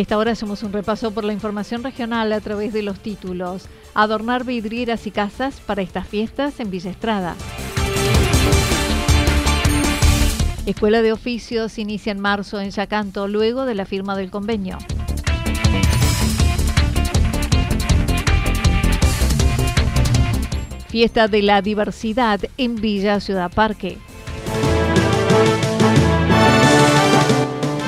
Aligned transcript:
Esta 0.00 0.16
hora 0.16 0.32
hacemos 0.32 0.62
un 0.62 0.72
repaso 0.72 1.10
por 1.10 1.24
la 1.24 1.34
información 1.34 1.82
regional 1.82 2.32
a 2.32 2.40
través 2.40 2.72
de 2.72 2.82
los 2.82 3.00
títulos. 3.00 3.66
Adornar 3.92 4.44
vidrieras 4.44 5.06
y 5.06 5.10
casas 5.10 5.60
para 5.60 5.82
estas 5.82 6.06
fiestas 6.08 6.58
en 6.58 6.70
Villa 6.70 6.90
Estrada. 6.90 7.36
Escuela 10.64 11.02
de 11.02 11.12
Oficios 11.12 11.78
inicia 11.78 12.12
en 12.12 12.20
marzo 12.20 12.60
en 12.60 12.70
Yacanto 12.70 13.28
luego 13.28 13.66
de 13.66 13.74
la 13.74 13.84
firma 13.84 14.16
del 14.16 14.30
convenio. 14.30 14.78
Fiesta 20.88 21.28
de 21.28 21.42
la 21.42 21.60
Diversidad 21.60 22.40
en 22.56 22.76
Villa 22.76 23.20
Ciudad 23.20 23.52
Parque. 23.52 23.98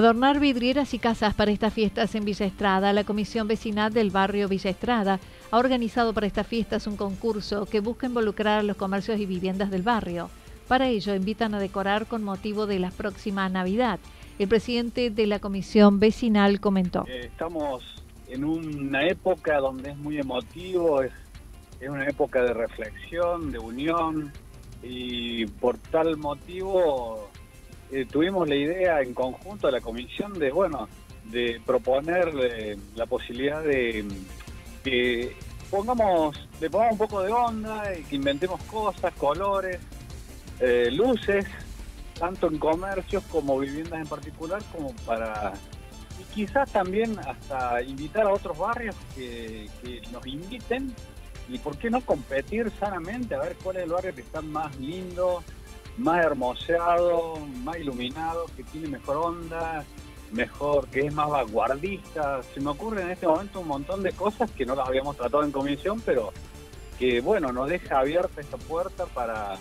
Adornar 0.00 0.40
vidrieras 0.40 0.94
y 0.94 0.98
casas 0.98 1.34
para 1.34 1.50
estas 1.50 1.74
fiestas 1.74 2.14
en 2.14 2.24
Villa 2.24 2.46
Estrada. 2.46 2.94
La 2.94 3.04
Comisión 3.04 3.46
Vecinal 3.46 3.92
del 3.92 4.10
barrio 4.10 4.48
Villa 4.48 4.70
Estrada 4.70 5.20
ha 5.50 5.58
organizado 5.58 6.14
para 6.14 6.26
estas 6.26 6.46
fiestas 6.46 6.86
un 6.86 6.96
concurso 6.96 7.66
que 7.66 7.80
busca 7.80 8.06
involucrar 8.06 8.60
a 8.60 8.62
los 8.62 8.78
comercios 8.78 9.20
y 9.20 9.26
viviendas 9.26 9.70
del 9.70 9.82
barrio. 9.82 10.30
Para 10.68 10.88
ello, 10.88 11.14
invitan 11.14 11.52
a 11.52 11.58
decorar 11.58 12.06
con 12.06 12.24
motivo 12.24 12.66
de 12.66 12.78
la 12.78 12.90
próxima 12.90 13.46
Navidad. 13.50 14.00
El 14.38 14.48
presidente 14.48 15.10
de 15.10 15.26
la 15.26 15.38
Comisión 15.38 16.00
Vecinal 16.00 16.60
comentó. 16.60 17.04
Eh, 17.06 17.26
estamos 17.26 18.02
en 18.28 18.44
una 18.44 19.06
época 19.06 19.58
donde 19.58 19.90
es 19.90 19.98
muy 19.98 20.16
emotivo, 20.16 21.02
es, 21.02 21.12
es 21.78 21.90
una 21.90 22.06
época 22.06 22.42
de 22.42 22.54
reflexión, 22.54 23.52
de 23.52 23.58
unión, 23.58 24.32
y 24.82 25.44
por 25.44 25.76
tal 25.76 26.16
motivo 26.16 27.29
eh, 27.92 28.06
tuvimos 28.10 28.48
la 28.48 28.54
idea 28.54 29.00
en 29.00 29.14
conjunto 29.14 29.66
a 29.68 29.70
la 29.70 29.80
comisión 29.80 30.38
de, 30.38 30.52
bueno, 30.52 30.88
de 31.24 31.60
proponer 31.64 32.32
eh, 32.40 32.76
la 32.94 33.06
posibilidad 33.06 33.62
de 33.62 34.06
que 34.84 35.36
pongamos, 35.70 36.48
le 36.60 36.70
pongamos 36.70 36.92
un 36.92 36.98
poco 36.98 37.22
de 37.22 37.32
onda 37.32 37.96
y 37.96 38.02
que 38.04 38.16
inventemos 38.16 38.62
cosas, 38.64 39.12
colores, 39.14 39.78
eh, 40.60 40.88
luces, 40.92 41.46
tanto 42.18 42.48
en 42.48 42.58
comercios 42.58 43.24
como 43.24 43.58
viviendas 43.58 44.00
en 44.00 44.06
particular, 44.06 44.62
como 44.72 44.92
para 45.06 45.52
y 46.20 46.34
quizás 46.34 46.70
también 46.70 47.18
hasta 47.18 47.82
invitar 47.82 48.26
a 48.26 48.32
otros 48.32 48.56
barrios 48.58 48.94
que, 49.14 49.68
que 49.82 50.02
nos 50.12 50.26
inviten 50.26 50.94
y 51.48 51.58
por 51.58 51.76
qué 51.78 51.90
no 51.90 52.00
competir 52.02 52.70
sanamente 52.78 53.34
a 53.34 53.38
ver 53.40 53.56
cuál 53.62 53.78
es 53.78 53.84
el 53.84 53.90
barrio 53.90 54.14
que 54.14 54.20
está 54.20 54.40
más 54.42 54.78
lindo, 54.78 55.42
más 56.00 56.24
hermoseado, 56.24 57.36
más 57.62 57.78
iluminado, 57.78 58.46
que 58.56 58.64
tiene 58.64 58.88
mejor 58.88 59.16
onda, 59.18 59.84
mejor, 60.32 60.88
que 60.88 61.00
es 61.00 61.14
más 61.14 61.28
vanguardista. 61.28 62.42
Se 62.54 62.60
me 62.60 62.70
ocurre 62.70 63.02
en 63.02 63.10
este 63.10 63.26
momento 63.26 63.60
un 63.60 63.68
montón 63.68 64.02
de 64.02 64.12
cosas 64.12 64.50
que 64.50 64.64
no 64.64 64.74
las 64.74 64.88
habíamos 64.88 65.16
tratado 65.16 65.44
en 65.44 65.52
comisión, 65.52 66.00
pero 66.00 66.32
que 66.98 67.20
bueno, 67.20 67.52
nos 67.52 67.68
deja 67.68 67.98
abierta 67.98 68.40
esta 68.40 68.56
puerta 68.56 69.06
para, 69.06 69.56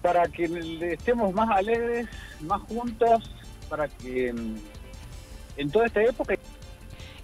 para 0.00 0.28
que 0.28 0.44
estemos 0.92 1.32
más 1.34 1.50
alegres, 1.50 2.08
más 2.40 2.62
juntos, 2.62 3.34
para 3.68 3.88
que 3.88 4.32
mm, 4.32 4.56
en 5.56 5.70
toda 5.70 5.86
esta 5.86 6.02
época 6.02 6.34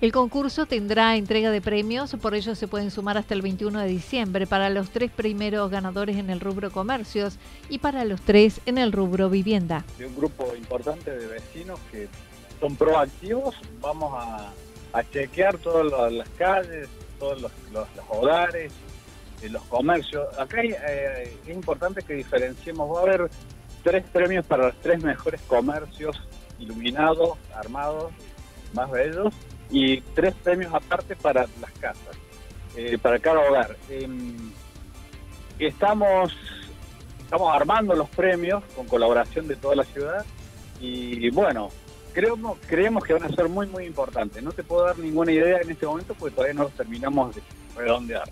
el 0.00 0.12
concurso 0.12 0.66
tendrá 0.66 1.16
entrega 1.16 1.50
de 1.50 1.60
premios, 1.60 2.14
por 2.22 2.36
ello 2.36 2.54
se 2.54 2.68
pueden 2.68 2.92
sumar 2.92 3.18
hasta 3.18 3.34
el 3.34 3.42
21 3.42 3.80
de 3.80 3.88
diciembre 3.88 4.46
para 4.46 4.70
los 4.70 4.90
tres 4.90 5.10
primeros 5.10 5.72
ganadores 5.72 6.16
en 6.16 6.30
el 6.30 6.38
rubro 6.38 6.70
comercios 6.70 7.36
y 7.68 7.78
para 7.78 8.04
los 8.04 8.20
tres 8.20 8.60
en 8.66 8.78
el 8.78 8.92
rubro 8.92 9.28
vivienda. 9.28 9.84
De 9.98 10.06
un 10.06 10.14
grupo 10.14 10.54
importante 10.56 11.10
de 11.10 11.26
vecinos 11.26 11.80
que 11.90 12.06
son 12.60 12.76
proactivos, 12.76 13.56
vamos 13.80 14.14
a, 14.16 14.52
chequear 15.12 15.58
todas 15.58 16.12
las 16.12 16.28
calles, 16.30 16.88
todos 17.18 17.40
los, 17.40 17.52
hogares, 18.08 18.72
eh, 19.42 19.48
los 19.48 19.62
comercios. 19.64 20.26
Acá 20.38 20.62
eh, 20.62 21.36
es 21.44 21.54
importante 21.54 22.02
que 22.02 22.14
diferenciemos, 22.14 22.88
va 22.88 23.00
a 23.00 23.02
haber 23.02 23.30
tres 23.84 24.04
premios 24.12 24.46
para 24.46 24.66
los 24.66 24.76
tres 24.80 25.02
mejores 25.02 25.40
comercios 25.42 26.16
iluminados, 26.58 27.36
armados, 27.54 28.12
más 28.74 28.90
bellos 28.90 29.32
y 29.70 30.00
tres 30.00 30.34
premios 30.42 30.72
aparte 30.72 31.16
para 31.16 31.46
las 31.60 31.70
casas, 31.80 32.16
eh, 32.76 32.98
para 32.98 33.18
cada 33.18 33.40
hogar. 33.48 33.76
Em, 33.88 34.52
estamos, 35.58 36.34
estamos 37.20 37.54
armando 37.54 37.94
los 37.94 38.08
premios 38.10 38.62
con 38.74 38.86
colaboración 38.86 39.46
de 39.48 39.56
toda 39.56 39.76
la 39.76 39.84
ciudad 39.84 40.24
y 40.80 41.28
bueno, 41.30 41.70
creemos, 42.12 42.58
creemos 42.66 43.04
que 43.04 43.12
van 43.12 43.22
a 43.24 43.28
ser 43.28 43.48
muy, 43.48 43.66
muy 43.66 43.84
importantes. 43.84 44.42
No 44.42 44.50
te 44.52 44.64
puedo 44.64 44.84
dar 44.84 44.98
ninguna 44.98 45.30
idea 45.30 45.60
en 45.60 45.70
este 45.70 45.86
momento 45.86 46.14
porque 46.18 46.34
todavía 46.34 46.54
no 46.54 46.64
los 46.64 46.72
terminamos 46.72 47.34
de 47.34 47.42
redondear. 47.76 48.28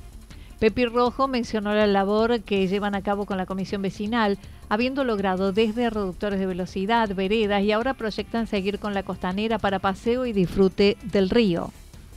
Pepi 0.59 0.87
Rojo 0.87 1.29
mencionó 1.29 1.75
la 1.75 1.87
labor 1.87 2.41
que 2.41 2.67
llevan 2.67 2.95
a 2.95 3.03
cabo 3.03 3.27
con 3.27 3.37
la 3.37 3.45
comisión 3.45 3.83
vecinal, 3.83 4.39
habiendo 4.71 5.05
logrado 5.05 5.53
desde 5.53 5.91
reductores 5.91 6.41
de 6.41 6.47
velocidad, 6.47 7.15
veredas 7.15 7.63
y 7.63 7.73
ahora 7.73 7.93
proyectan 7.93 8.47
seguir 8.47 8.79
con 8.79 8.95
la 8.95 9.03
costanera 9.03 9.59
para 9.59 9.81
paseo 9.81 10.25
y 10.25 10.33
disfrute 10.33 10.97
del 11.03 11.29
río. 11.29 11.71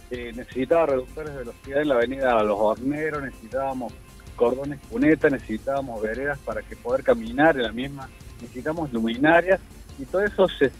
Eh, 0.10 0.32
necesitaba 0.34 0.86
reductores 0.86 1.34
de 1.34 1.40
velocidad 1.40 1.82
en 1.82 1.88
la 1.90 1.96
avenida 1.96 2.42
Los 2.44 2.58
Horneros, 2.60 3.24
necesitábamos 3.24 3.94
cordones 4.38 4.80
cuneta, 4.90 5.30
necesitábamos 5.30 6.02
veredas 6.02 6.40
para 6.40 6.62
que 6.62 6.78
poder 6.78 7.04
caminar 7.04 7.58
en 7.58 7.64
la 7.64 7.74
misma, 7.74 8.10
necesitamos 8.42 8.92
luminarias 8.94 9.60
y 10.00 10.06
todo 10.06 10.24
eso 10.24 10.48
se, 10.48 10.72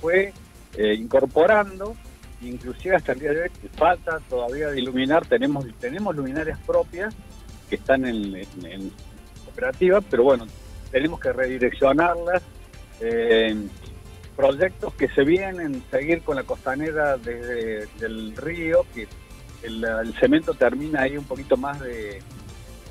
fue 0.00 0.32
eh, 0.76 0.94
incorporando 0.94 1.94
inclusive 2.42 2.96
hasta 2.96 3.12
el 3.12 3.20
día 3.20 3.32
de 3.32 3.42
hoy 3.42 3.50
falta 3.76 4.20
todavía 4.28 4.68
de 4.68 4.80
iluminar, 4.80 5.26
tenemos, 5.26 5.66
tenemos 5.80 6.14
luminarias 6.14 6.58
propias 6.66 7.14
que 7.68 7.76
están 7.76 8.04
en, 8.06 8.34
en, 8.36 8.92
operativa, 9.46 10.00
pero 10.00 10.24
bueno, 10.24 10.46
tenemos 10.90 11.20
que 11.20 11.32
redireccionarlas. 11.32 12.42
Eh, 13.00 13.56
proyectos 14.38 14.94
que 14.94 15.08
se 15.08 15.24
vienen, 15.24 15.82
seguir 15.90 16.22
con 16.22 16.36
la 16.36 16.44
costanera 16.44 17.16
desde 17.16 17.88
el 18.00 18.36
río, 18.36 18.86
que 18.94 19.08
el, 19.64 20.14
cemento 20.20 20.54
termina 20.54 21.02
ahí 21.02 21.16
un 21.16 21.24
poquito 21.24 21.56
más 21.56 21.80
de, 21.80 22.22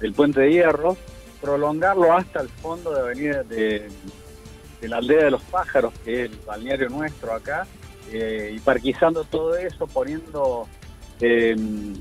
del 0.02 0.12
puente 0.12 0.42
de 0.42 0.52
hierro, 0.52 0.98
prolongarlo 1.40 2.12
hasta 2.12 2.42
el 2.42 2.50
fondo 2.50 2.94
de 2.94 3.00
avenida 3.00 3.44
de, 3.44 3.88
la 4.82 4.98
aldea 4.98 5.24
de 5.24 5.32
los 5.32 5.42
pájaros, 5.44 5.94
que 6.04 6.26
es 6.26 6.32
el 6.32 6.38
balneario 6.46 6.90
nuestro 6.90 7.34
acá, 7.34 7.66
eh, 8.12 8.54
y 8.56 8.60
parquizando 8.60 9.24
todo 9.24 9.56
eso, 9.56 9.88
poniendo 9.88 10.68
em, 11.20 11.94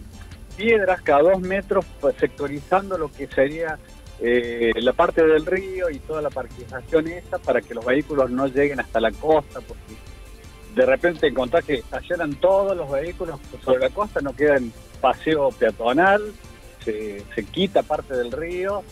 piedras 0.56 1.02
cada 1.02 1.22
dos 1.22 1.40
metros, 1.40 1.84
pues, 2.00 2.16
sectorizando 2.18 2.96
lo 2.96 3.10
que 3.10 3.26
sería 3.26 3.78
eh, 4.20 4.72
la 4.76 4.92
parte 4.92 5.24
del 5.26 5.44
río 5.44 5.90
y 5.90 5.98
toda 5.98 6.22
la 6.22 6.30
parquización 6.30 7.08
esa 7.08 7.38
para 7.38 7.60
que 7.60 7.74
los 7.74 7.84
vehículos 7.84 8.30
no 8.30 8.46
lleguen 8.46 8.80
hasta 8.80 9.00
la 9.00 9.12
costa, 9.12 9.60
porque 9.60 9.94
de 10.74 10.86
repente 10.86 11.26
encontrás 11.26 11.64
que 11.64 11.74
estacionan 11.74 12.34
todos 12.34 12.76
los 12.76 12.90
vehículos 12.90 13.40
sobre 13.64 13.80
la 13.80 13.90
costa, 13.90 14.20
no 14.20 14.34
queda 14.34 14.56
en 14.56 14.72
paseo 15.00 15.50
peatonal, 15.50 16.32
se, 16.84 17.24
quita 17.50 17.82
parte 17.82 18.14
del 18.16 18.32
río. 18.32 18.82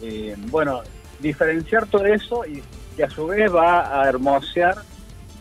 Eh, 0.00 0.34
bueno, 0.48 0.82
diferenciar 1.20 1.86
todo 1.86 2.06
eso 2.06 2.44
y 2.46 2.62
que 2.96 3.04
a 3.04 3.10
su 3.10 3.26
vez 3.26 3.52
va 3.54 4.02
a 4.02 4.08
hermosear 4.08 4.76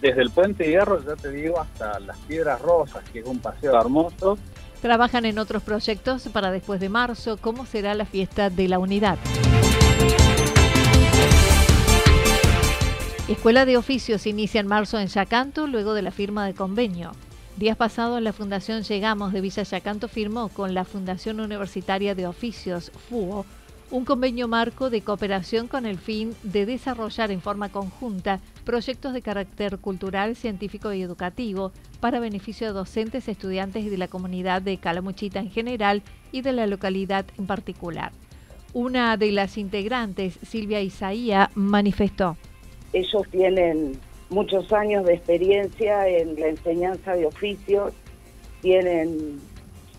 desde 0.01 0.21
el 0.21 0.31
puente 0.31 0.67
hierro, 0.67 1.03
ya 1.05 1.15
te 1.15 1.31
digo, 1.31 1.59
hasta 1.59 1.99
las 1.99 2.17
piedras 2.19 2.59
rosas, 2.61 3.03
que 3.11 3.19
es 3.19 3.25
un 3.25 3.39
paseo 3.39 3.79
hermoso. 3.79 4.37
Trabajan 4.81 5.25
en 5.25 5.37
otros 5.37 5.61
proyectos 5.61 6.27
para 6.29 6.51
después 6.51 6.79
de 6.79 6.89
marzo. 6.89 7.37
¿Cómo 7.37 7.67
será 7.67 7.93
la 7.93 8.05
fiesta 8.05 8.49
de 8.49 8.67
la 8.67 8.79
unidad? 8.79 9.19
Escuela 13.27 13.65
de 13.65 13.77
Oficios 13.77 14.25
inicia 14.25 14.59
en 14.59 14.67
marzo 14.67 14.99
en 14.99 15.07
Yacanto 15.07 15.67
luego 15.67 15.93
de 15.93 16.01
la 16.01 16.11
firma 16.11 16.45
de 16.47 16.55
convenio. 16.55 17.11
Días 17.55 17.77
pasados, 17.77 18.21
la 18.21 18.33
Fundación 18.33 18.81
Llegamos 18.81 19.33
de 19.33 19.41
Villa 19.41 19.63
Yacanto 19.63 20.07
firmó 20.07 20.49
con 20.49 20.73
la 20.73 20.83
Fundación 20.83 21.39
Universitaria 21.39 22.15
de 22.15 22.25
Oficios, 22.25 22.91
FUO, 23.09 23.45
un 23.91 24.05
convenio 24.05 24.47
marco 24.47 24.89
de 24.89 25.01
cooperación 25.01 25.67
con 25.67 25.85
el 25.85 25.97
fin 25.97 26.33
de 26.43 26.65
desarrollar 26.65 27.29
en 27.29 27.41
forma 27.41 27.69
conjunta 27.69 28.39
proyectos 28.63 29.13
de 29.13 29.21
carácter 29.21 29.77
cultural, 29.77 30.35
científico 30.35 30.93
y 30.93 31.01
educativo 31.01 31.71
para 31.99 32.19
beneficio 32.19 32.67
de 32.67 32.73
docentes, 32.73 33.27
estudiantes 33.27 33.83
y 33.83 33.89
de 33.89 33.97
la 33.97 34.07
comunidad 34.07 34.61
de 34.61 34.77
Calamuchita 34.77 35.39
en 35.39 35.49
general 35.49 36.01
y 36.31 36.41
de 36.41 36.53
la 36.53 36.67
localidad 36.67 37.25
en 37.37 37.47
particular. 37.47 38.11
Una 38.73 39.17
de 39.17 39.31
las 39.31 39.57
integrantes, 39.57 40.37
Silvia 40.47 40.81
Isaía, 40.81 41.49
manifestó. 41.55 42.37
Ellos 42.93 43.23
tienen 43.29 43.99
muchos 44.29 44.71
años 44.71 45.05
de 45.05 45.15
experiencia 45.15 46.07
en 46.07 46.39
la 46.39 46.47
enseñanza 46.47 47.13
de 47.15 47.25
oficios, 47.25 47.93
tienen 48.61 49.39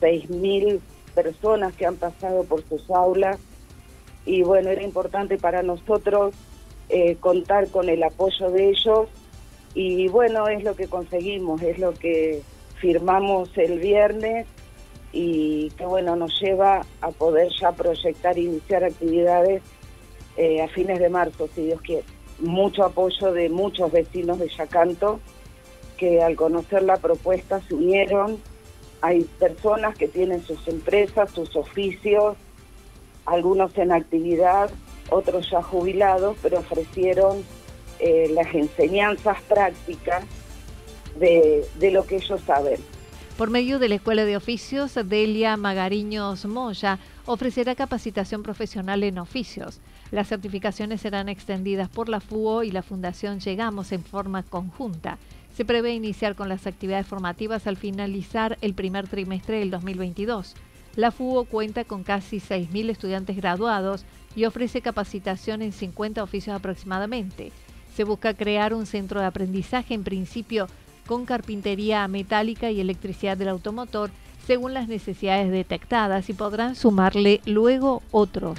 6.000 0.01 0.81
personas 1.15 1.75
que 1.75 1.87
han 1.87 1.97
pasado 1.97 2.45
por 2.45 2.67
sus 2.67 2.91
aulas 2.91 3.39
y 4.25 4.43
bueno, 4.43 4.71
era 4.71 4.83
importante 4.83 5.37
para 5.37 5.63
nosotros 5.63 6.35
eh, 6.89 7.17
contar 7.17 7.69
con 7.69 7.89
el 7.89 8.03
apoyo 8.03 8.51
de 8.51 8.71
ellos 8.71 9.09
y 9.75 10.09
bueno, 10.09 10.49
es 10.49 10.63
lo 10.65 10.77
que 10.77 10.87
conseguimos, 10.87 11.63
es 11.63 11.79
lo 11.79 11.95
que 11.95 12.43
firmamos 12.77 13.57
el 13.57 13.79
viernes 13.79 14.47
y 15.13 15.71
que 15.71 15.87
bueno, 15.87 16.17
nos 16.17 16.39
lleva 16.41 16.85
a 17.01 17.11
poder 17.11 17.51
ya 17.59 17.73
proyectar 17.73 18.37
iniciar 18.39 18.85
actividades 18.85 19.63
eh, 20.37 20.63
a 20.63 20.69
fines 20.69 20.99
de 20.99 21.09
marzo, 21.09 21.49
si 21.55 21.65
Dios 21.65 21.81
quiere. 21.81 22.05
Mucho 22.39 22.85
apoyo 22.85 23.33
de 23.33 23.49
muchos 23.49 23.93
vecinos 23.93 24.39
de 24.39 24.49
Yacanto 24.49 25.21
que 25.97 26.23
al 26.23 26.35
conocer 26.35 26.83
la 26.83 26.97
propuesta 26.97 27.61
se 27.61 27.75
unieron. 27.75 28.39
Hay 29.03 29.23
personas 29.39 29.97
que 29.97 30.09
tienen 30.09 30.43
sus 30.43 30.67
empresas, 30.67 31.31
sus 31.31 31.55
oficios, 31.55 32.37
algunos 33.27 33.77
en 33.79 33.93
actividad, 33.93 34.71
otros 35.13 35.51
ya 35.51 35.63
jubilados, 35.63 36.37
pero 36.43 36.59
ofrecieron 36.61 37.45
eh, 37.99 38.31
las 38.35 38.53
enseñanzas 38.55 39.41
prácticas 39.43 40.25
de, 41.19 41.91
lo 41.93 42.07
que 42.07 42.17
ellos 42.17 42.41
saben. 42.47 42.81
Por 43.37 43.51
medio 43.51 43.79
de 43.79 43.89
la 43.89 43.95
Escuela 43.97 44.25
de 44.25 44.37
Oficios, 44.37 44.95
Delia 45.05 45.57
Magariños 45.57 46.45
Moya 46.45 46.99
ofrecerá 47.27 47.75
capacitación 47.75 48.43
profesional 48.43 49.03
en 49.05 49.19
oficios. 49.19 49.81
Las 50.11 50.29
certificaciones 50.29 51.01
serán 51.01 51.29
extendidas 51.29 51.89
por 51.89 52.09
la 52.09 52.21
FUO 52.21 52.63
y 52.63 52.71
la 52.71 52.83
Fundación 52.83 53.41
Llegamos 53.41 53.93
en 53.93 54.05
forma 54.05 54.43
conjunta. 54.43 55.19
Se 55.57 55.65
prevé 55.65 55.95
iniciar 55.95 56.35
con 56.35 56.49
las 56.49 56.67
actividades 56.67 57.07
formativas 57.07 57.67
al 57.67 57.77
finalizar 57.77 58.59
el 58.61 58.75
primer 58.75 59.09
trimestre 59.09 59.59
del 59.59 59.71
2022. 59.71 60.55
La 60.97 61.11
FUO 61.11 61.45
cuenta 61.45 61.85
con 61.85 62.03
casi 62.03 62.39
6.000 62.39 62.91
estudiantes 62.91 63.37
graduados 63.37 64.05
y 64.35 64.45
ofrece 64.45 64.81
capacitación 64.81 65.63
en 65.63 65.73
50 65.73 66.23
oficios 66.23 66.57
aproximadamente. 66.57 67.53
Se 67.95 68.05
busca 68.05 68.35
crear 68.35 68.75
un 68.75 68.87
centro 68.87 69.21
de 69.21 69.27
aprendizaje 69.27 69.95
en 69.95 70.05
principio 70.05 70.67
con 71.07 71.27
carpintería 71.27 72.07
metálica 72.09 72.71
y 72.71 72.81
electricidad 72.81 73.37
del 73.37 73.49
automotor 73.49 74.11
según 74.47 74.75
las 74.75 74.89
necesidades 74.89 75.51
detectadas 75.51 76.29
y 76.29 76.33
podrán 76.33 76.75
sumarle 76.75 77.41
luego 77.45 78.03
otros. 78.11 78.59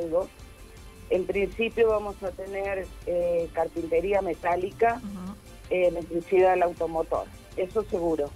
Algo. 0.00 0.28
En 1.10 1.26
principio 1.26 1.88
vamos 1.88 2.22
a 2.22 2.30
tener 2.30 2.86
eh, 3.06 3.48
carpintería 3.52 4.22
metálica, 4.22 5.00
eh, 5.68 5.88
electricidad 5.88 6.52
del 6.52 6.62
automotor, 6.62 7.26
eso 7.56 7.82
seguro. 7.84 8.30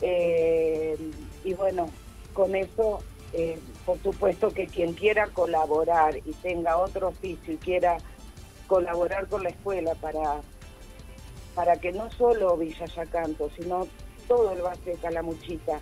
Eh, 0.00 0.96
y 1.44 1.54
bueno, 1.54 1.90
con 2.32 2.54
eso, 2.54 3.00
por 3.84 3.98
supuesto 4.02 4.50
que 4.50 4.66
quien 4.66 4.94
quiera 4.94 5.26
colaborar 5.26 6.16
y 6.16 6.32
tenga 6.42 6.78
otro 6.78 7.08
oficio 7.08 7.52
y 7.52 7.56
quiera 7.58 7.98
colaborar 8.66 9.26
con 9.28 9.42
la 9.42 9.50
escuela 9.50 9.94
para, 9.96 10.40
para 11.54 11.76
que 11.76 11.92
no 11.92 12.10
solo 12.12 12.56
Villa 12.56 12.86
Yacanto, 12.86 13.50
sino 13.58 13.86
todo 14.26 14.52
el 14.52 14.62
base 14.62 14.90
de 14.90 14.96
Calamuchita 14.96 15.80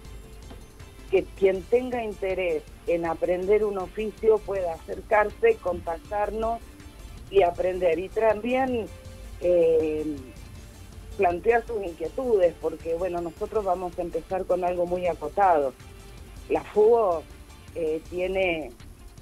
que 1.11 1.25
quien 1.25 1.63
tenga 1.63 2.03
interés 2.03 2.63
en 2.87 3.07
aprender 3.07 3.65
un 3.65 3.79
oficio 3.79 4.39
pueda 4.39 4.75
acercarse, 4.75 5.57
contactarnos 5.57 6.61
y 7.31 7.43
aprender. 7.43 7.99
Y 7.99 8.09
también 8.09 8.87
eh, 9.41 10.17
plantear 11.17 11.65
sus 11.67 11.83
inquietudes, 11.85 12.55
porque 12.61 12.95
bueno, 12.95 13.21
nosotros 13.21 13.65
vamos 13.65 13.99
a 13.99 14.03
empezar 14.03 14.45
con 14.45 14.65
algo 14.65 14.87
muy 14.87 15.07
acotado. 15.07 15.73
La 16.49 16.63
FUO 16.63 17.23
eh, 17.75 18.01
tiene 18.11 18.73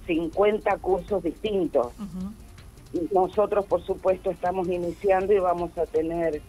50 0.07 0.77
cursos 0.79 1.23
distintos. 1.23 1.93
Nosotros, 3.13 3.67
por 3.67 3.83
supuesto, 3.85 4.31
estamos 4.31 4.69
iniciando 4.69 5.33
y 5.33 5.39
vamos 5.39 5.77
a 5.79 5.87
tener 5.87 6.41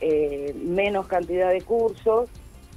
eh, 0.00 0.54
menos 0.62 1.06
cantidad 1.06 1.50
de 1.50 1.62
cursos 1.62 2.28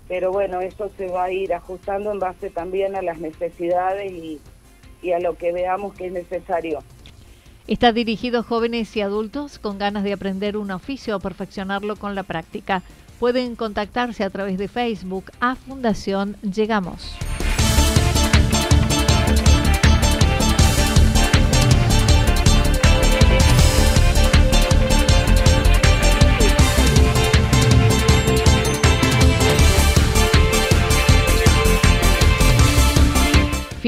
pero 0.10 0.32
bueno, 0.32 0.60
eso 0.60 0.92
se 0.98 1.08
va 1.08 1.26
a 1.26 1.32
ir 1.32 1.54
ajustando 1.54 2.12
en 2.12 2.20
base 2.20 2.50
también 2.50 2.96
a 2.96 3.02
las 3.02 3.20
necesidades 3.20 4.12
y, 4.12 4.42
a 5.14 5.20
lo 5.20 5.38
que 5.38 5.54
veamos 5.54 5.94
que 5.94 6.08
es 6.08 6.12
necesario. 6.12 6.80
Está 7.68 7.94
dirigido 7.94 8.40
a 8.40 8.44
jóvenes 8.44 8.98
y 8.98 9.02
adultos 9.02 9.60
con 9.60 9.78
ganas 9.78 10.04
de 10.04 10.12
aprender 10.12 10.58
un 10.58 10.72
oficio 10.72 11.16
o 11.16 11.20
perfeccionarlo 11.20 11.96
con 11.96 12.16
la 12.16 12.24
práctica. 12.24 12.82
Pueden 13.20 13.56
contactarse 13.56 14.24
a 14.24 14.30
través 14.30 14.58
de 14.58 14.68
Facebook 14.68 15.26
a 15.40 15.56
Fundación 15.56 16.36
Llegamos. 16.42 17.16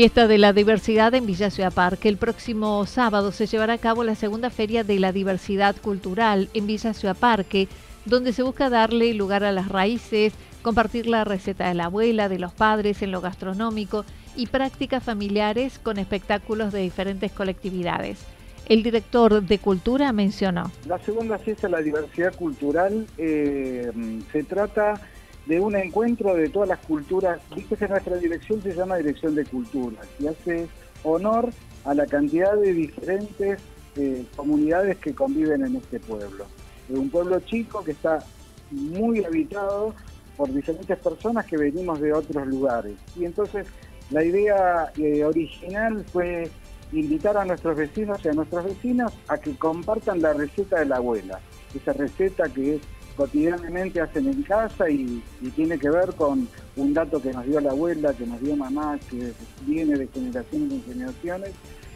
Fiesta 0.02 0.26
de 0.26 0.40
la 0.40 0.52
Diversidad 0.52 1.14
en 1.14 1.28
Villa 1.28 1.52
Ciudad 1.52 1.72
Parque. 1.72 2.10
El 2.10 2.18
próximo 2.18 2.88
sábado 2.88 3.32
se 3.32 3.46
llevará 3.46 3.74
a 3.74 3.78
cabo 3.78 4.04
la 4.04 4.16
segunda 4.16 4.50
Feria 4.50 4.84
de 4.84 4.98
la 4.98 5.12
Diversidad 5.12 5.76
Cultural 5.76 6.50
en 6.56 6.66
Villa 6.66 6.96
Ciudad 6.96 7.16
Parque, 7.16 7.68
donde 8.06 8.34
se 8.34 8.42
busca 8.42 8.72
darle 8.72 9.14
lugar 9.14 9.44
a 9.44 9.52
las 9.52 9.70
raíces, 9.70 10.34
compartir 10.64 11.06
la 11.06 11.24
receta 11.24 11.68
de 11.68 11.76
la 11.76 11.86
abuela, 11.86 12.30
de 12.30 12.40
los 12.40 12.52
padres 12.52 13.04
en 13.04 13.12
lo 13.12 13.22
gastronómico 13.22 14.04
y 14.36 14.48
prácticas 14.48 15.04
familiares 15.04 15.78
con 15.78 16.00
espectáculos 16.00 16.74
de 16.74 16.80
diferentes 16.80 17.32
colectividades. 17.32 18.26
El 18.68 18.82
director 18.82 19.44
de 19.44 19.60
Cultura 19.60 20.12
mencionó. 20.14 20.72
La 20.88 20.98
segunda 20.98 21.38
fiesta 21.38 21.68
de 21.68 21.74
la 21.74 21.82
diversidad 21.82 22.34
cultural 22.34 23.06
eh, 23.20 23.92
se 24.32 24.44
trata 24.46 25.00
de 25.46 25.60
un 25.60 25.76
encuentro 25.76 26.36
de 26.36 26.50
todas 26.50 26.70
las 26.70 26.80
culturas. 26.80 27.40
Viste 27.56 27.76
que 27.76 27.88
nuestra 27.88 28.18
dirección 28.18 28.62
se 28.62 28.74
llama 28.74 28.98
Dirección 28.98 29.36
de 29.36 29.46
Cultura 29.46 29.98
y 30.20 30.28
hace 30.28 30.68
honor 31.04 31.50
a 31.86 31.94
la 31.94 32.06
cantidad 32.06 32.56
de 32.56 32.74
diferentes 32.74 33.60
eh, 33.96 34.26
comunidades 34.36 34.98
que 34.98 35.14
conviven 35.14 35.66
en 35.66 35.76
este 35.78 36.00
pueblo. 36.00 36.46
Es 36.90 36.98
un 36.98 37.10
pueblo 37.10 37.40
chico 37.42 37.84
que 37.84 37.92
está 37.92 38.24
muy 38.70 39.24
habitado 39.24 39.94
por 40.38 40.52
diferentes 40.54 40.98
personas 40.98 41.46
que 41.46 41.58
venimos 41.58 42.00
de 42.00 42.14
otros 42.14 42.48
lugares. 42.48 42.94
Y 43.16 43.26
entonces 43.26 43.68
la 44.12 44.24
idea 44.24 44.92
eh, 44.98 45.24
original 45.24 46.06
fue 46.12 46.50
invitar 46.92 47.38
a 47.38 47.46
nuestros 47.46 47.78
vecinos 47.78 48.24
y 48.24 48.30
a 48.30 48.34
nuestras 48.34 48.66
vecinas 48.66 49.14
a 49.28 49.38
que 49.38 49.56
compartan 49.56 50.22
la 50.22 50.34
receta 50.34 50.80
de 50.80 50.86
la 50.86 50.98
abuela, 50.98 51.40
esa 51.74 51.94
receta 51.94 52.50
que 52.50 52.76
es 52.76 52.82
cotidianamente 53.16 54.02
hacen 54.02 54.28
en 54.28 54.44
casa 54.44 54.90
y, 54.90 55.24
tiene 55.56 55.78
que 55.78 55.90
ver 55.90 56.14
con 56.16 56.48
un 56.76 56.94
dato 56.94 57.22
que 57.22 57.34
nos 57.34 57.46
dio 57.46 57.60
la 57.60 57.72
abuela, 57.72 58.14
que 58.14 58.26
nos 58.26 58.42
dio 58.42 58.56
mamá, 58.56 58.98
que 59.10 59.34
viene 59.66 59.98
de 59.98 60.08
generaciones 60.08 60.72
en 60.72 60.84
generaciones. 60.84 61.52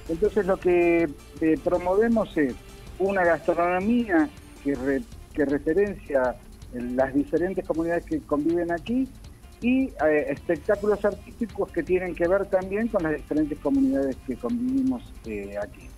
Entonces 0.09 0.45
lo 0.45 0.57
que 0.57 1.09
eh, 1.41 1.59
promovemos 1.63 2.35
es 2.37 2.53
una 2.99 3.23
gastronomía 3.23 4.29
que, 4.63 5.01
que 5.33 5.45
referencia 5.45 6.35
las 6.73 7.13
diferentes 7.13 7.65
comunidades 7.65 8.05
que 8.05 8.19
conviven 8.21 8.71
aquí 8.71 9.07
y 9.61 9.85
eh, 9.85 10.25
espectáculos 10.29 11.03
artísticos 11.05 11.71
que 11.71 11.83
tienen 11.83 12.13
que 12.13 12.27
ver 12.27 12.45
también 12.47 12.87
con 12.87 13.03
las 13.03 13.13
diferentes 13.13 13.57
comunidades 13.59 14.15
que 14.27 14.35
convivimos 14.35 15.01
eh, 15.25 15.55
aquí. 15.61 15.89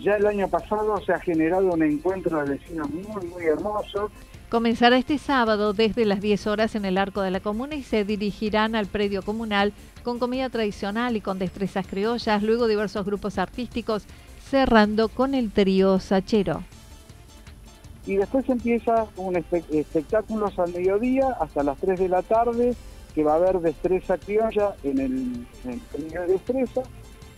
Ya 0.00 0.16
el 0.16 0.26
año 0.26 0.48
pasado 0.48 1.00
se 1.04 1.12
ha 1.12 1.18
generado 1.18 1.72
un 1.72 1.82
encuentro 1.82 2.42
de 2.42 2.56
vecinos 2.56 2.88
muy, 2.90 3.26
muy 3.26 3.44
hermoso 3.44 4.10
Comenzará 4.52 4.98
este 4.98 5.16
sábado 5.16 5.72
desde 5.72 6.04
las 6.04 6.20
10 6.20 6.46
horas 6.46 6.74
en 6.74 6.84
el 6.84 6.98
arco 6.98 7.22
de 7.22 7.30
la 7.30 7.40
comuna 7.40 7.74
y 7.74 7.82
se 7.82 8.04
dirigirán 8.04 8.74
al 8.74 8.84
predio 8.84 9.22
comunal 9.22 9.72
con 10.02 10.18
comida 10.18 10.50
tradicional 10.50 11.16
y 11.16 11.22
con 11.22 11.38
destrezas 11.38 11.86
criollas, 11.86 12.42
luego 12.42 12.66
diversos 12.66 13.06
grupos 13.06 13.38
artísticos, 13.38 14.04
cerrando 14.50 15.08
con 15.08 15.32
el 15.32 15.50
trío 15.52 15.98
Sachero. 16.00 16.64
Y 18.04 18.16
después 18.16 18.46
empieza 18.50 19.06
un 19.16 19.36
espectáculo 19.36 20.52
al 20.54 20.70
mediodía 20.74 21.28
hasta 21.40 21.62
las 21.62 21.78
3 21.78 21.98
de 21.98 22.08
la 22.10 22.20
tarde, 22.20 22.74
que 23.14 23.24
va 23.24 23.32
a 23.32 23.36
haber 23.36 23.58
destreza 23.58 24.18
criolla 24.18 24.74
en 24.82 24.98
el, 24.98 25.46
en 25.64 26.08
de 26.10 26.26
destreza, 26.26 26.82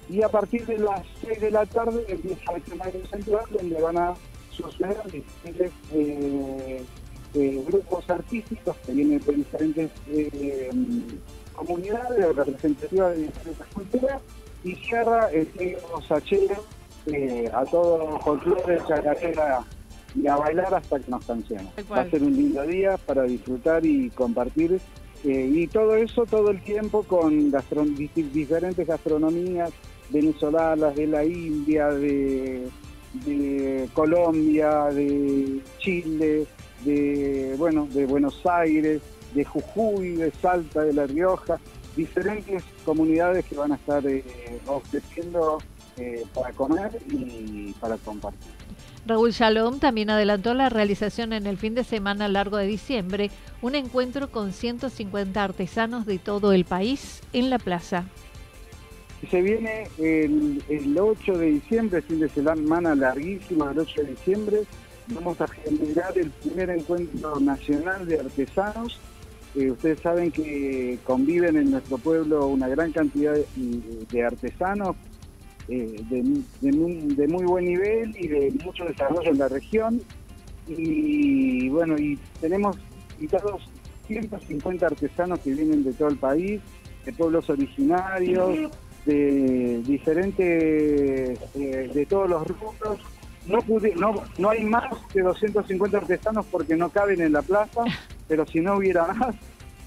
y 0.08 0.20
a 0.22 0.28
partir 0.28 0.66
de 0.66 0.78
las 0.78 1.02
6 1.24 1.40
de 1.42 1.50
la 1.52 1.64
tarde 1.64 2.04
empieza 2.08 2.54
el 2.56 2.62
tema 2.62 2.86
central, 3.08 3.44
donde 3.52 3.80
van 3.80 3.98
a 3.98 4.14
suceder 4.50 4.96
diferentes 5.10 5.72
eh, 5.92 6.82
grupos 7.34 8.08
artísticos 8.08 8.76
que 8.86 8.92
vienen 8.92 9.20
de 9.20 9.32
diferentes 9.32 9.90
eh, 10.08 10.70
comunidades 11.52 12.36
representativas 12.36 13.16
de 13.16 13.22
diferentes 13.22 13.66
culturas 13.74 14.22
y 14.62 14.74
cierra 14.76 15.30
el 15.30 15.48
río 15.54 15.78
Sachero 16.06 16.64
eh, 17.06 17.50
a 17.52 17.64
todo 17.64 18.18
folclore, 18.20 18.78
chacarera 18.88 19.64
y 20.14 20.26
a 20.28 20.36
bailar 20.36 20.74
hasta 20.74 21.00
que 21.00 21.10
nos 21.10 21.24
cansemos. 21.24 21.72
Va 21.90 22.02
a 22.02 22.10
ser 22.10 22.22
un 22.22 22.34
lindo 22.34 22.62
día 22.62 22.96
para 22.98 23.24
disfrutar 23.24 23.84
y 23.84 24.10
compartir 24.10 24.80
eh, 25.24 25.50
y 25.52 25.66
todo 25.66 25.96
eso 25.96 26.24
todo 26.26 26.50
el 26.50 26.62
tiempo 26.62 27.02
con 27.02 27.50
diferentes 28.32 28.86
gastronomías 28.86 29.70
venezolanas, 30.10 30.94
de 30.94 31.06
la 31.08 31.24
India, 31.24 31.88
de 31.88 32.68
Colombia, 33.92 34.84
de 34.84 35.60
Chile, 35.78 36.46
de, 36.84 37.54
bueno, 37.58 37.88
de 37.92 38.06
Buenos 38.06 38.44
Aires, 38.46 39.02
de 39.34 39.44
Jujuy, 39.44 40.16
de 40.16 40.30
Salta, 40.32 40.82
de 40.82 40.92
La 40.92 41.06
Rioja, 41.06 41.58
diferentes 41.96 42.62
comunidades 42.84 43.44
que 43.44 43.56
van 43.56 43.72
a 43.72 43.76
estar 43.76 44.06
eh, 44.06 44.24
ofreciendo 44.66 45.58
eh, 45.96 46.24
para 46.34 46.52
comer 46.52 46.90
y 47.08 47.72
para 47.80 47.96
compartir. 47.98 48.50
Raúl 49.06 49.32
Shalom 49.32 49.80
también 49.80 50.08
adelantó 50.08 50.54
la 50.54 50.70
realización 50.70 51.34
en 51.34 51.46
el 51.46 51.58
fin 51.58 51.74
de 51.74 51.84
semana 51.84 52.26
largo 52.28 52.56
de 52.56 52.66
diciembre, 52.66 53.30
un 53.60 53.74
encuentro 53.74 54.30
con 54.30 54.52
150 54.52 55.44
artesanos 55.44 56.06
de 56.06 56.18
todo 56.18 56.52
el 56.52 56.64
país 56.64 57.20
en 57.32 57.50
la 57.50 57.58
plaza. 57.58 58.04
Se 59.30 59.42
viene 59.42 59.88
el, 59.98 60.62
el 60.68 60.98
8 60.98 61.38
de 61.38 61.46
diciembre, 61.46 62.02
fin 62.02 62.20
de 62.20 62.28
semana 62.28 62.94
larguísimo, 62.94 63.68
el 63.70 63.78
8 63.78 64.02
de 64.02 64.08
diciembre, 64.08 64.62
vamos 65.08 65.40
a 65.40 65.46
generar 65.46 66.16
el 66.16 66.30
primer 66.30 66.70
encuentro 66.70 67.38
nacional 67.40 68.06
de 68.06 68.20
artesanos. 68.20 68.98
Eh, 69.54 69.70
ustedes 69.70 70.00
saben 70.00 70.30
que 70.32 70.98
conviven 71.04 71.56
en 71.56 71.70
nuestro 71.70 71.98
pueblo 71.98 72.46
una 72.46 72.68
gran 72.68 72.90
cantidad 72.92 73.34
de, 73.34 74.24
artesanos 74.24 74.96
eh, 75.68 76.02
de, 76.10 76.72
muy, 76.72 77.44
buen 77.44 77.64
nivel 77.64 78.16
y 78.18 78.28
de 78.28 78.52
mucho 78.64 78.84
desarrollo 78.84 79.30
en 79.30 79.38
la 79.38 79.48
región. 79.48 80.00
Y 80.66 81.68
bueno, 81.68 81.96
y 81.98 82.18
tenemos 82.40 82.76
invitados 83.16 83.68
150 84.06 84.86
artesanos 84.86 85.38
que 85.40 85.52
vienen 85.52 85.84
de 85.84 85.92
todo 85.92 86.08
el 86.08 86.16
país, 86.16 86.60
de 87.04 87.12
pueblos 87.12 87.48
originarios, 87.50 88.70
de 89.04 89.82
diferentes, 89.86 91.38
eh, 91.54 91.90
de 91.92 92.06
todos 92.06 92.28
los 92.28 92.46
rubros 92.46 92.98
no, 93.46 93.58
pude, 93.62 93.94
no, 93.94 94.14
no 94.38 94.50
hay 94.50 94.64
más 94.64 94.84
de 95.12 95.22
250 95.22 95.98
artesanos 95.98 96.46
porque 96.50 96.76
no 96.76 96.88
caben 96.90 97.20
en 97.20 97.32
la 97.32 97.42
plaza, 97.42 97.82
pero 98.28 98.46
si 98.46 98.60
no 98.60 98.76
hubiera 98.76 99.06
más, 99.06 99.34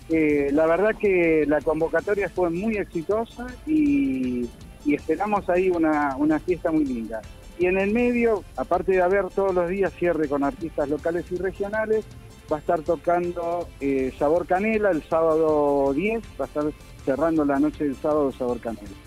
eh, 0.10 0.50
la 0.54 0.66
verdad 0.66 0.96
que 1.00 1.46
la 1.48 1.62
convocatoria 1.62 2.30
fue 2.30 2.50
muy 2.50 2.78
exitosa 2.78 3.48
y, 3.66 4.50
esperamos 4.86 5.50
ahí 5.50 5.70
una, 5.70 6.16
una, 6.18 6.40
fiesta 6.40 6.72
muy 6.72 6.86
linda. 6.86 7.22
Y 7.60 7.66
en 7.66 7.78
el 7.78 7.92
medio, 7.92 8.44
aparte 8.56 8.94
de 8.94 9.02
haber 9.02 9.26
todos 9.26 9.54
los 9.54 9.70
días 9.70 9.92
cierre 9.94 10.30
con 10.30 10.46
artistas 10.46 10.88
locales 10.88 11.26
y 11.30 11.36
regionales, 11.36 12.06
va 12.52 12.58
a 12.58 12.60
estar 12.60 12.82
tocando 12.82 13.68
eh, 13.82 14.14
Sabor 14.18 14.48
Canela 14.48 14.92
el 14.92 15.04
sábado 15.04 15.92
10, 15.94 16.24
va 16.40 16.46
a 16.46 16.48
estar 16.48 16.64
cerrando 17.04 17.44
la 17.44 17.60
noche 17.60 17.84
del 17.84 17.98
sábado 17.98 18.32
Sabor 18.32 18.62
Canela. 18.62 19.07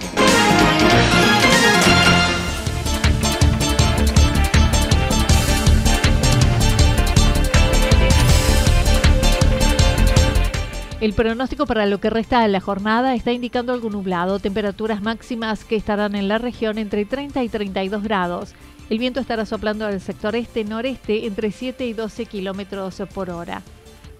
El 11.01 11.13
pronóstico 11.13 11.65
para 11.65 11.87
lo 11.87 11.99
que 11.99 12.11
resta 12.11 12.43
de 12.43 12.47
la 12.47 12.59
jornada 12.59 13.15
está 13.15 13.31
indicando 13.31 13.73
algo 13.73 13.89
nublado, 13.89 14.37
temperaturas 14.37 15.01
máximas 15.01 15.65
que 15.65 15.75
estarán 15.75 16.13
en 16.13 16.27
la 16.27 16.37
región 16.37 16.77
entre 16.77 17.05
30 17.05 17.43
y 17.43 17.49
32 17.49 18.03
grados. 18.03 18.53
El 18.87 18.99
viento 18.99 19.19
estará 19.19 19.47
soplando 19.47 19.87
al 19.87 19.99
sector 19.99 20.35
este-noreste 20.35 21.25
entre 21.25 21.51
7 21.51 21.87
y 21.87 21.93
12 21.93 22.27
kilómetros 22.27 23.01
por 23.15 23.31
hora. 23.31 23.63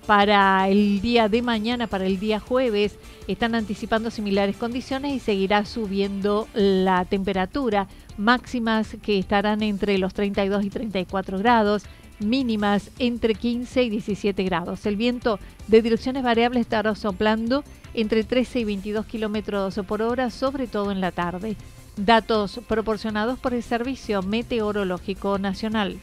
Para 0.08 0.68
el 0.70 1.02
día 1.02 1.30
de 1.30 1.44
mañana, 1.44 1.86
para 1.86 2.08
el 2.08 2.20
día 2.20 2.40
jueves, 2.40 2.98
están 3.28 3.54
anticipando 3.54 4.10
similares 4.10 4.58
condiciones 4.58 5.14
y 5.14 5.20
seguirá 5.20 5.66
subiendo 5.66 6.48
la 6.56 7.06
temperatura, 7.06 7.90
máximas 8.18 8.98
que 9.04 9.20
estarán 9.20 9.62
entre 9.62 10.00
los 10.00 10.16
32 10.16 10.66
y 10.66 10.72
34 10.72 11.38
grados 11.38 11.84
mínimas 12.22 12.92
entre 13.00 13.36
15 13.36 13.84
y 13.84 13.90
17 13.90 14.44
grados. 14.44 14.86
El 14.86 14.96
viento 14.96 15.40
de 15.68 15.82
direcciones 15.82 16.24
variables 16.24 16.62
estará 16.62 16.96
soplando 16.96 17.64
entre 17.94 18.24
13 18.24 18.60
y 18.60 18.64
22 18.66 19.06
kilómetros 19.06 19.80
por 19.88 20.02
hora, 20.02 20.30
sobre 20.30 20.68
todo 20.68 20.92
en 20.92 21.02
la 21.02 21.12
tarde. 21.12 21.56
Datos 21.98 22.62
proporcionados 22.68 23.38
por 23.38 23.54
el 23.54 23.64
Servicio 23.64 24.22
Meteorológico 24.24 25.38
Nacional. 25.38 26.00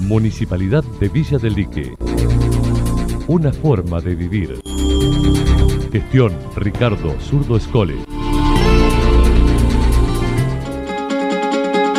Municipalidad 0.00 0.84
de 1.00 1.08
Villa 1.08 1.38
del 1.38 1.54
Lique. 1.54 1.94
Una 3.26 3.52
forma 3.52 4.00
de 4.00 4.14
vivir. 4.14 4.60
Gestión 5.92 6.32
Ricardo 6.56 7.18
Zurdo 7.20 7.56
Escole. 7.56 7.96